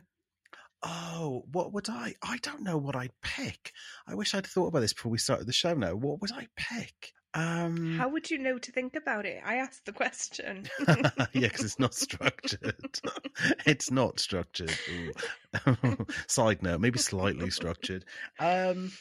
[0.82, 2.14] oh, what would I?
[2.22, 3.72] I don't know what I'd pick.
[4.06, 5.74] I wish I'd thought about this before we started the show.
[5.74, 7.12] Now, what would I pick?
[7.34, 9.42] Um, How would you know to think about it?
[9.44, 10.68] I asked the question.
[10.88, 13.00] yeah, because it's not structured.
[13.66, 14.76] it's not structured.
[16.28, 18.04] Side note, maybe slightly structured.
[18.38, 18.92] Um,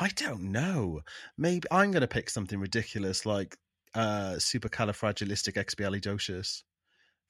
[0.00, 1.00] I don't know.
[1.36, 3.58] Maybe I'm going to pick something ridiculous like
[3.94, 6.62] uh, supercalifragilisticexpialidocious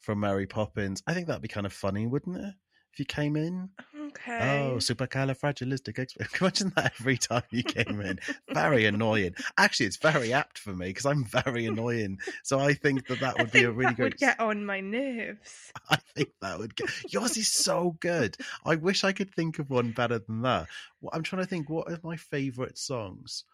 [0.00, 1.02] from Mary Poppins.
[1.06, 2.54] I think that'd be kind of funny, wouldn't it?
[2.92, 3.68] If you came in,
[4.08, 4.70] okay.
[4.72, 6.30] oh, supercalifragilisticexpialidocious.
[6.40, 8.18] Imagine that every time you came in.
[8.52, 9.34] Very annoying.
[9.58, 12.18] Actually, it's very apt for me because I'm very annoying.
[12.42, 14.04] So I think that that would be a really that good.
[14.04, 15.70] would get on my nerves.
[15.90, 18.36] I think that would get yours is so good.
[18.64, 20.66] I wish I could think of one better than that.
[21.12, 23.44] I'm trying to think, what are my favourite songs?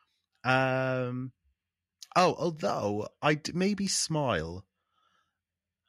[0.45, 1.33] Um,
[2.17, 4.65] oh, although I maybe "Smile,"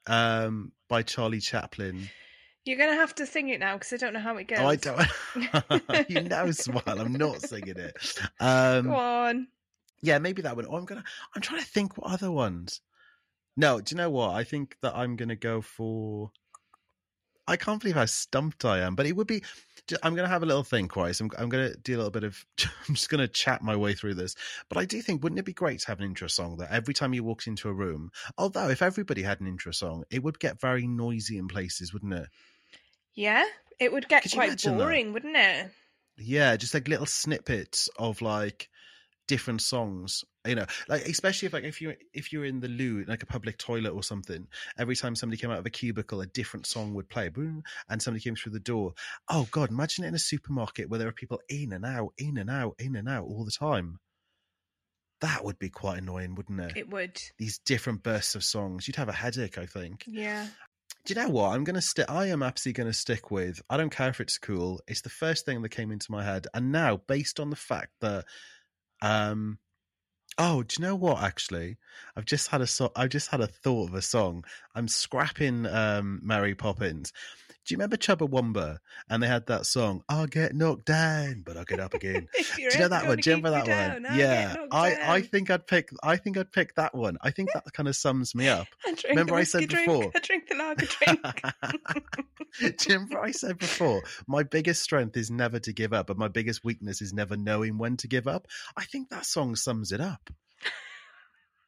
[0.08, 2.10] um, by Charlie Chaplin.
[2.64, 4.58] You're going to have to sing it now because I don't know how it goes.
[4.60, 6.10] Oh, I don't.
[6.10, 7.96] you know, "Smile." I'm not singing it.
[8.40, 9.48] Go Um, on.
[10.02, 10.66] yeah, maybe that one.
[10.68, 11.04] Oh, I'm gonna.
[11.36, 12.82] I'm trying to think what other ones.
[13.56, 14.32] No, do you know what?
[14.32, 16.32] I think that I'm gonna go for.
[17.48, 19.44] I can't believe how stumped I am, but it would be.
[20.04, 20.94] I'm gonna have a little think?
[20.94, 22.46] So I'm, I'm gonna do a little bit of.
[22.88, 24.36] I'm just gonna chat my way through this,
[24.70, 26.94] but I do think, wouldn't it be great to have an intro song that every
[26.94, 28.12] time you walked into a room?
[28.38, 32.14] Although, if everybody had an intro song, it would get very noisy in places, wouldn't
[32.14, 32.28] it?
[33.16, 33.46] Yeah,
[33.80, 34.78] it would get Could quite imagine that?
[34.84, 35.72] boring, wouldn't it?
[36.18, 38.70] Yeah, just like little snippets of like
[39.28, 40.24] different songs.
[40.46, 43.28] You know, like especially if like if you're if you're in the loo, like a
[43.28, 46.94] public toilet or something, every time somebody came out of a cubicle, a different song
[46.94, 47.30] would play.
[47.30, 48.94] Boom, and somebody came through the door.
[49.30, 52.38] Oh God, imagine it in a supermarket where there are people in and out, in
[52.38, 54.00] and out, in and out all the time.
[55.22, 56.74] That would be quite annoying, wouldn't it?
[56.76, 57.20] It would.
[57.38, 58.88] These different bursts of songs.
[58.88, 60.04] You'd have a headache, I think.
[60.06, 60.48] Yeah.
[61.06, 61.54] Do you know what?
[61.54, 62.10] I'm gonna stick.
[62.10, 63.62] I am absolutely gonna stick with.
[63.70, 64.82] I don't care if it's cool.
[64.88, 67.92] It's the first thing that came into my head, and now based on the fact
[68.02, 68.26] that,
[69.02, 69.60] um,
[70.38, 71.24] oh, do you know what?
[71.24, 71.78] Actually,
[72.16, 74.44] I've just had a so- I've just had a thought of a song.
[74.76, 77.14] I'm scrapping um Mary Poppins.
[77.66, 78.78] Do you remember Chumbawamba?
[79.10, 80.04] And they had that song.
[80.08, 82.28] I'll get knocked down, but I'll get up again.
[82.56, 83.18] Do you know that one?
[83.18, 84.06] Do you remember that you one?
[84.06, 85.90] I'll yeah, I, I think I'd pick.
[86.04, 87.18] I think I'd pick that one.
[87.22, 88.68] I think that kind of sums me up.
[88.86, 89.88] I Remember I said drink.
[89.88, 90.12] before?
[90.16, 90.86] I drink the lager
[92.60, 92.78] drink.
[92.78, 96.18] Do you remember I said before, my biggest strength is never to give up, but
[96.18, 98.48] my biggest weakness is never knowing when to give up?
[98.78, 100.30] I think that song sums it up.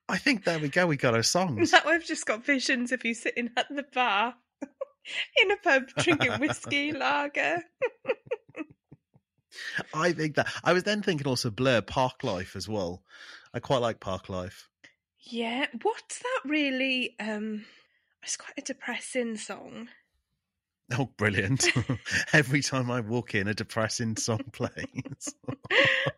[0.08, 1.74] I think there we go, we got our songs.
[1.74, 4.36] now I've just got visions of you sitting at the bar
[5.43, 7.63] in a pub drinking whiskey lager.
[9.93, 10.48] I think that.
[10.63, 13.04] I was then thinking also Blur, Parklife as well.
[13.54, 14.67] I quite like Parklife.
[15.20, 17.15] Yeah, what's that really?
[17.20, 17.65] Um,
[18.24, 19.89] it's quite a depressing song.
[20.98, 21.67] Oh, brilliant.
[22.34, 24.72] Every time I walk in, a depressing song plays.
[24.74, 25.76] I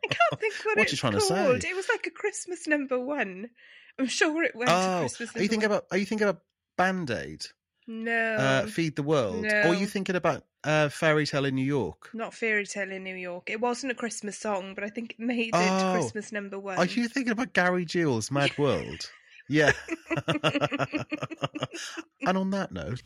[0.09, 1.35] can't think what, What it's trying to say?
[1.35, 1.63] called.
[1.63, 3.49] It was like a Christmas number one.
[3.97, 5.35] I'm sure it went to oh, Christmas.
[5.35, 5.77] are you thinking one.
[5.77, 6.41] about, are you thinking about
[6.77, 7.45] Band Aid?
[7.91, 9.45] No, uh, Feed the World?
[9.45, 12.11] Or are you thinking about uh, Fairy Tale in New York?
[12.13, 13.49] not Fairy Tale in New York.
[13.49, 15.93] It wasn't a Christmas song, but I think it made it Oh.
[15.95, 16.77] to Christmas number one.
[16.77, 19.09] Are you thinking about Gary Jules' Mad World?
[19.49, 19.71] Yeah.
[22.21, 23.01] and on that note,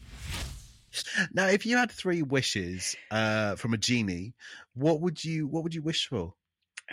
[1.33, 4.33] now if you had three wishes uh, from a genie,
[4.73, 6.33] what would you what would you wish for?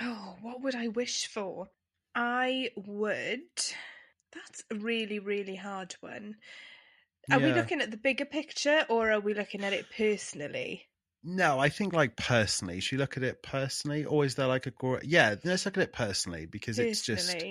[0.01, 1.67] Oh, what would I wish for?
[2.15, 3.41] I would.
[4.33, 6.37] That's a really, really hard one.
[7.31, 10.91] Are we looking at the bigger picture or are we looking at it personally?
[11.23, 14.67] No, I think like personally, should you look at it personally, or is there like
[14.67, 15.35] a yeah?
[15.45, 17.45] Let's look at it personally because it's just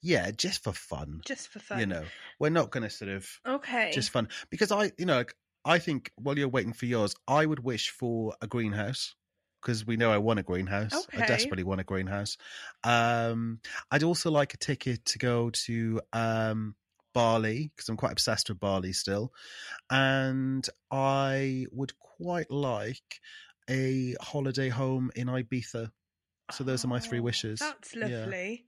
[0.00, 1.24] yeah, just for fun.
[1.24, 1.82] just for fun.
[1.82, 3.90] You know, we're not going to sort of Okay.
[3.90, 7.46] just fun because I, you know, like, I think while you're waiting for yours, I
[7.46, 9.16] would wish for a greenhouse
[9.60, 11.08] because we know I want a greenhouse.
[11.16, 12.36] I desperately want a greenhouse.
[12.84, 16.76] Um, I'd also like a ticket to go to um,
[17.16, 19.32] Bali because I'm quite obsessed with Bali still,
[19.90, 23.20] and I would quite like
[23.70, 25.90] a holiday home in Ibiza.
[26.52, 27.58] So those are my three wishes.
[27.60, 28.08] That's Yeah.
[28.26, 28.66] lovely.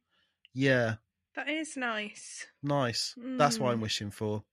[0.55, 0.95] Yeah,
[1.35, 2.47] That is nice.
[2.63, 3.15] nice.
[3.17, 3.83] That's what I'm Mm.
[3.83, 4.45] wishing for.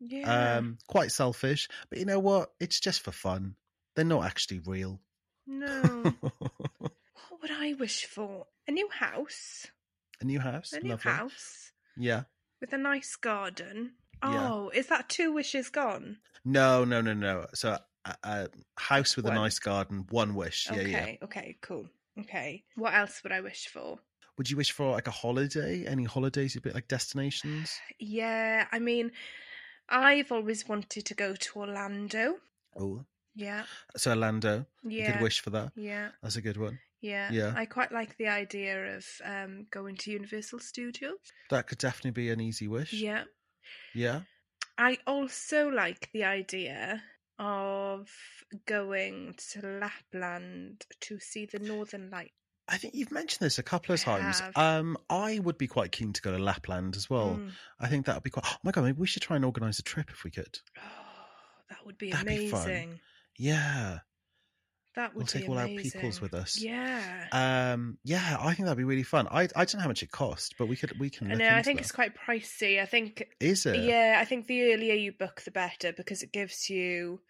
[0.00, 0.56] Yeah.
[0.58, 2.50] Um, quite selfish, but you know what?
[2.58, 3.56] It's just for fun.
[3.94, 5.00] They're not actually real.
[5.46, 6.14] no.
[6.78, 8.46] what would I wish for?
[8.66, 9.66] A new house.
[10.20, 11.12] a new house, A new lovely.
[11.12, 12.24] house Yeah.
[12.60, 13.92] With a nice garden.
[14.22, 14.50] Yeah.
[14.52, 16.18] Oh, is that two wishes gone?
[16.44, 17.46] No, no, no, no.
[17.54, 19.36] So a, a house with One.
[19.36, 20.68] a nice garden, one wish.
[20.70, 20.98] Yeah, yeah.
[21.02, 21.88] okay, okay, cool.
[22.18, 22.64] Okay.
[22.76, 23.98] What else would I wish for?
[24.38, 25.84] Would you wish for like a holiday?
[25.86, 27.78] Any holidays, a bit like destinations?
[27.98, 29.12] Yeah, I mean,
[29.88, 32.36] I've always wanted to go to Orlando.
[32.78, 33.64] Oh, Yeah,
[33.96, 34.66] so Orlando.
[34.84, 35.72] You yeah, could wish for that.
[35.76, 36.78] yeah, That's a good one.
[37.00, 37.30] Yeah.
[37.32, 37.52] Yeah.
[37.56, 41.18] I quite like the idea of um, going to Universal Studios.
[41.50, 42.92] That could definitely be an easy wish.
[42.92, 43.24] Yeah.
[43.94, 44.20] Yeah.
[44.76, 47.02] I also like the idea
[47.38, 48.08] of
[48.66, 52.32] going to Lapland to see the Northern Light.
[52.68, 54.42] I think you've mentioned this a couple of times.
[54.54, 57.38] Um, I would be quite keen to go to Lapland as well.
[57.40, 57.52] Mm.
[57.80, 58.44] I think that would be quite.
[58.46, 60.58] Oh my god, maybe we should try and organise a trip if we could.
[60.76, 60.82] Oh,
[61.70, 63.00] that would be That'd be amazing.
[63.38, 64.00] Yeah,
[64.98, 66.60] That would we'll take all our peoples with us.
[66.60, 67.28] Yeah.
[67.30, 69.28] Um, yeah, I think that'd be really fun.
[69.30, 71.30] I I don't know how much it costs, but we could we can.
[71.30, 71.84] I know, I think that.
[71.84, 72.82] it's quite pricey.
[72.82, 73.78] I think Is it?
[73.78, 77.20] Yeah, I think the earlier you book, the better because it gives you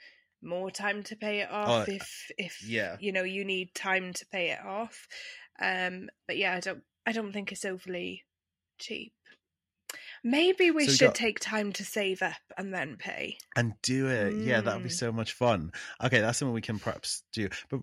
[0.41, 1.87] more time to pay it off.
[1.87, 2.97] Oh, if if yeah.
[3.01, 5.07] you know you need time to pay it off.
[5.61, 8.25] Um, but yeah, I don't I don't think it's overly
[8.79, 9.13] cheap.
[10.25, 13.39] Maybe we So we should got- take time to save up and then pay.
[13.57, 14.35] and do it.
[14.37, 14.93] Yeah, that would be Mm.
[14.99, 15.73] so much fun.
[16.03, 17.49] Okay, that's something we can perhaps do.
[17.69, 17.81] But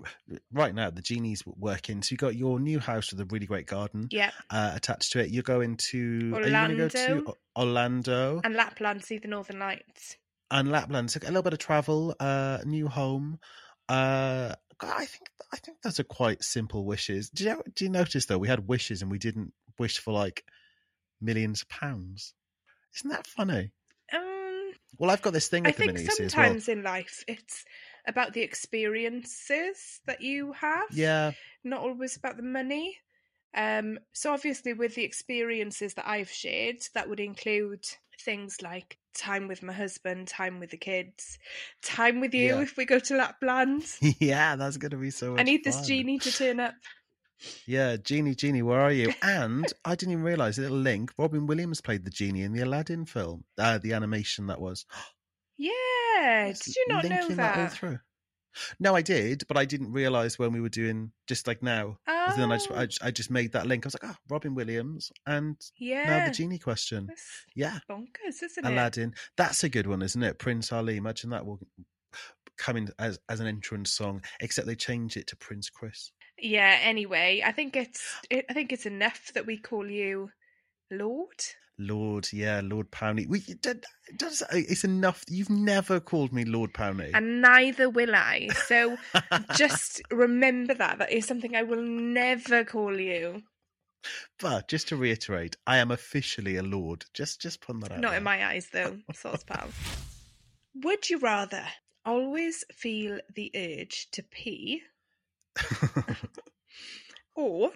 [0.51, 2.01] right now, the genie's working.
[2.01, 5.19] So you got your new house with a really great garden Yeah, uh, attached to
[5.19, 5.29] it.
[5.29, 7.35] You're going to are you going to go to Orlando.
[7.57, 10.17] Orlando and, and Lapland, see the Northern Lights.
[10.51, 11.09] And Lapland.
[11.11, 13.39] So a little bit of travel, uh, new home.
[13.89, 17.29] Uh, I think I think those are quite simple wishes.
[17.29, 20.43] Do you do you notice though we had wishes and we didn't wish for like
[21.25, 22.33] millions of pounds?
[22.95, 23.71] Isn't that funny?
[24.13, 26.47] Um, Well, I've got this thing I the think as well.
[26.47, 27.65] sometimes in life it's
[28.07, 30.89] about the experiences that you have.
[30.91, 31.31] Yeah,
[31.63, 32.97] not always about the money.
[33.53, 37.85] Um, so obviously, with the experiences that I've shared, that would include
[38.19, 41.39] things like time with my husband, time with the kids,
[41.81, 42.61] time with you Yeah.
[42.61, 43.85] if we go to Lapland.
[44.19, 46.75] yeah, that's going to be so much I need this genie to turn up.
[47.65, 49.13] Yeah, Genie, Genie, where are you?
[49.21, 51.11] And I didn't even realize a little link.
[51.17, 54.85] Robin Williams played the genie in the Aladdin film, uh, the animation that was.
[55.57, 57.71] Yeah, did you not know linking all that?
[57.71, 57.99] through.
[58.79, 61.97] No, I did, but I didn't realize when we were doing just like now.
[62.07, 63.85] Oh, Then I just, I just, I just made that link.
[63.85, 67.07] I was like, oh, Robin Williams, and yeah, now the genie question.
[67.07, 68.69] That's Yeah, bonkers, isn't it?
[68.69, 69.13] Aladdin.
[69.37, 70.39] That's a good one, isn't it?
[70.39, 70.97] Prince Ali.
[70.97, 71.59] Imagine that will
[72.57, 76.11] come in as as an entrance song, except they change it to Prince Chris.
[76.39, 76.79] Yeah.
[76.81, 80.29] Anyway, I think it's I think it's enough that we call you
[80.91, 81.43] Lord.
[81.77, 83.27] Lord, yeah, Lord Powney.
[83.27, 83.41] We
[84.15, 85.23] does uh, it's enough.
[85.27, 87.11] You've never called me Lord Powney.
[87.13, 88.47] and neither will I.
[88.67, 88.95] So
[89.55, 90.99] just remember that.
[90.99, 93.43] That is something I will never call you.
[94.39, 97.05] but just to reiterate, I am officially a lord.
[97.13, 97.99] Just, just put that out.
[97.99, 98.17] Not there.
[98.19, 98.97] in my eyes, though.
[99.13, 99.67] Sauce pal.
[100.75, 101.65] Would you rather
[102.05, 104.81] always feel the urge to pee
[107.35, 107.71] or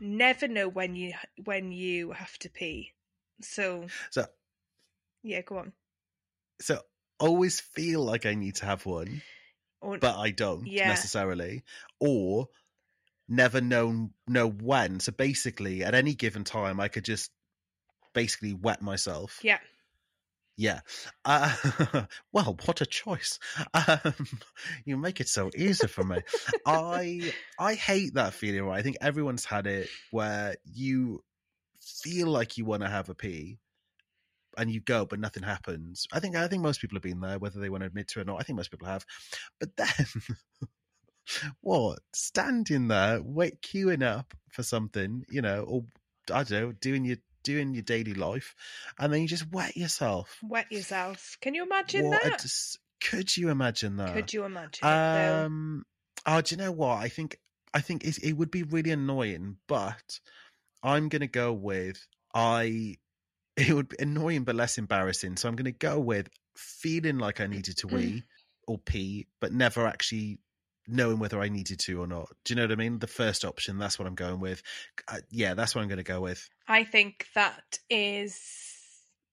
[0.00, 1.14] never know when you
[1.44, 2.92] when you have to pee?
[3.40, 4.26] So so,
[5.22, 5.72] yeah, go on.
[6.60, 6.80] so
[7.18, 9.22] always feel like I need to have one,
[9.80, 10.86] Or but I don't Yeah.
[10.86, 11.64] necessarily,
[12.00, 12.48] or
[13.28, 15.00] never know know when.
[15.00, 17.30] So basically, at any given time, I could just
[18.14, 19.40] basically wet myself.
[19.42, 19.58] yeah,
[20.62, 20.78] Yeah.
[21.24, 21.52] Uh,
[22.32, 23.40] well, what a choice.
[23.74, 24.14] Um,
[24.84, 26.18] you make it so easy for me.
[26.64, 28.62] I I hate that feeling.
[28.62, 28.78] Right?
[28.78, 31.24] I think everyone's had it where you
[31.80, 33.58] feel like you want to have a pee,
[34.56, 36.06] and you go, but nothing happens.
[36.12, 38.20] I think I think most people have been there, whether they want to admit to
[38.20, 38.40] it or not.
[38.40, 39.04] I think most people have.
[39.58, 40.06] But then,
[41.60, 41.98] what?
[42.14, 45.84] Standing there, wait, queuing up for something, you know, or
[46.32, 48.54] I don't know, doing your doing your daily life,
[48.98, 50.38] and then you just wet yourself.
[50.42, 51.36] wet yourself.
[51.40, 52.38] Can you imagine What that?
[52.42, 54.14] dis- could you imagine that?
[54.14, 54.88] Could you imagine?
[54.88, 55.84] Um.
[56.24, 56.98] Oh, do you know what?
[56.98, 57.38] I think
[57.74, 60.20] I think it, it would be really annoying, but
[60.82, 62.96] I'm gonna go with I.
[63.54, 65.36] It would be annoying but less embarrassing.
[65.36, 68.22] So I'm gonna go with feeling like I needed to wee
[68.66, 70.38] or pee, but never actually
[70.88, 72.28] knowing whether I needed to or not.
[72.44, 72.98] Do you know what I mean?
[72.98, 73.78] The first option.
[73.78, 74.62] That's what I'm going with.
[75.08, 76.48] Uh, yeah, that's what I'm gonna go with.
[76.68, 78.40] I think that is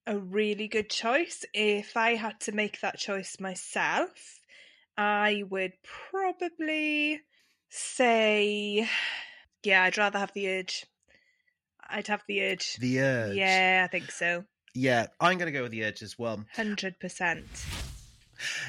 [0.06, 1.46] a really good choice.
[1.54, 4.40] If I had to make that choice myself,
[4.98, 5.74] I would
[6.12, 7.22] probably
[7.70, 8.90] say,
[9.64, 10.86] yeah, I'd rather have the urge.
[11.90, 12.76] I'd have the urge.
[12.78, 13.36] The urge.
[13.36, 14.46] Yeah, I think so.
[14.76, 16.44] Yeah, I'm going to go with the urge as well.
[16.56, 17.46] Hundred percent.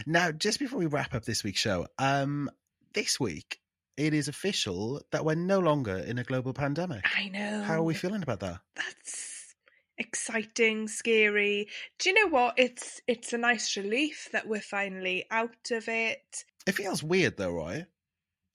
[0.06, 2.50] Now, just before we wrap up this week's show, um,
[2.94, 3.60] this week
[3.96, 7.04] it is official that we're no longer in a global pandemic.
[7.16, 7.62] I know.
[7.62, 8.60] How are we feeling about that?
[8.74, 9.54] That's
[9.98, 11.68] exciting, scary.
[11.98, 12.54] Do you know what?
[12.56, 16.44] It's it's a nice relief that we're finally out of it.
[16.66, 17.86] It feels weird though, right?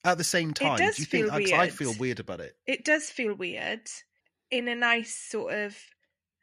[0.03, 1.25] At the same time, does do you think?
[1.25, 2.55] feel 'cause I feel weird about it.
[2.65, 3.89] It does feel weird
[4.51, 5.77] in a nice sort of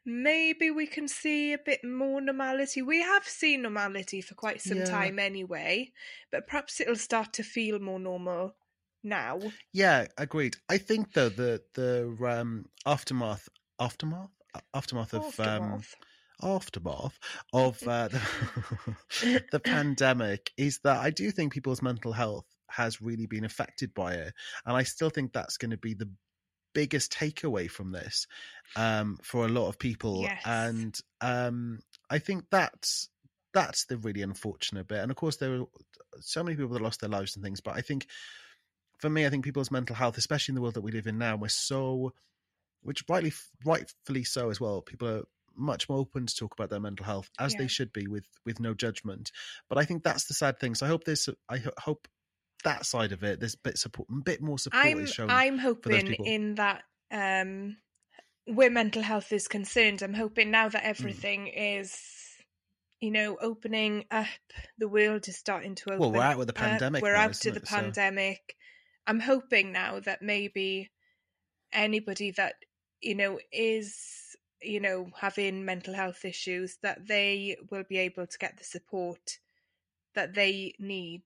[0.05, 2.81] maybe we can see a bit more normality.
[2.81, 4.83] We have seen normality for quite some Yeah.
[4.83, 5.93] time anyway,
[6.31, 8.57] but perhaps it'll start to feel more normal
[9.03, 9.57] now.
[9.71, 10.57] Yeah, agreed.
[10.69, 13.49] I think though the the um, aftermath,
[13.79, 14.31] aftermath,
[14.73, 15.95] aftermath of um, Aftermath.
[16.41, 17.19] aftermath
[17.53, 18.97] of uh, the,
[19.51, 24.15] the pandemic is that I do think people's mental health has really been affected by
[24.15, 24.33] it,
[24.65, 26.11] and I still think that's going to be the
[26.73, 28.27] biggest takeaway from this
[28.75, 30.21] um, for a lot of people.
[30.21, 30.41] Yes.
[30.45, 33.09] And um, I think that's
[33.53, 34.99] that's the really unfortunate bit.
[34.99, 35.65] And of course, there were
[36.19, 38.07] so many people that lost their lives and things, but I think
[38.97, 41.17] for me, I think people's mental health, especially in the world that we live in
[41.17, 42.13] now, we're so,
[42.81, 43.33] which rightly,
[43.65, 44.81] rightfully so as well.
[44.81, 45.23] People are
[45.55, 47.59] much more open to talk about their mental health as Yeah.
[47.59, 49.31] they should be, with with no judgment.
[49.69, 50.73] But I think that's the sad thing.
[50.73, 52.07] So I hope this, I ho- hope
[52.63, 55.29] that side of it, there's bit support, bit more support I'm is shown.
[55.29, 57.77] I'm hoping in that um
[58.45, 60.73] where mental health is concerned, I'm hoping now Hmm.
[60.73, 61.97] that everything is
[62.99, 64.27] you know opening up,
[64.77, 65.99] the world is starting to open.
[65.99, 67.01] well, we're out with the up, pandemic.
[67.03, 67.67] we're now, out of the it?
[67.67, 68.55] So- pandemic.
[69.05, 70.89] I'm hoping now that maybe
[71.73, 72.55] anybody that
[73.01, 78.37] you know is you know having mental health issues that they will be able to
[78.37, 79.39] get the support
[80.15, 81.23] that they need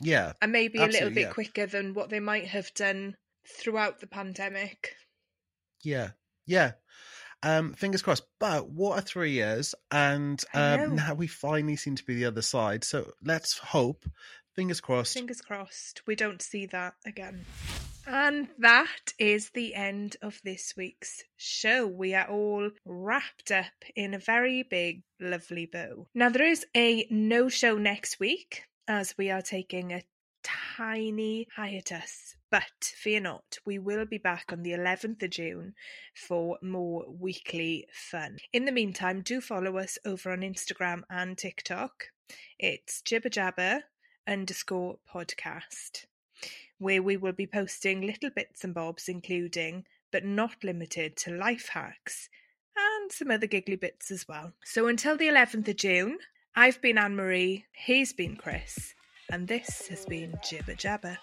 [0.00, 1.32] yeah, and maybe a little bit yeah.
[1.32, 4.94] quicker than what they might have done throughout the pandemic.
[5.82, 6.10] Yeah,
[6.46, 6.72] yeah.
[7.42, 8.24] Um, fingers crossed.
[8.40, 12.42] But what a three years, and um, now we finally seem to be the other
[12.42, 12.84] side.
[12.84, 14.04] So let's hope.
[14.54, 15.14] Fingers crossed.
[15.14, 17.44] Fingers crossed we don't see that again.
[18.08, 21.86] And that is the end of this week's show.
[21.86, 26.08] We are all wrapped up in a very big, lovely bow.
[26.14, 30.02] Now, there is a no show next week as we are taking a
[30.42, 32.34] tiny hiatus.
[32.50, 35.74] But fear not, we will be back on the 11th of June
[36.14, 38.38] for more weekly fun.
[38.54, 42.06] In the meantime, do follow us over on Instagram and TikTok.
[42.58, 43.82] It's Jibber Jabber
[44.26, 46.06] underscore podcast,
[46.78, 51.68] where we will be posting little bits and bobs, including but not limited to life
[51.74, 52.30] hacks
[52.74, 54.54] and some other giggly bits as well.
[54.64, 56.18] So until the 11th of June,
[56.60, 58.92] I've been Anne Marie, he's been Chris,
[59.30, 61.16] and this has been Jibber Jabber.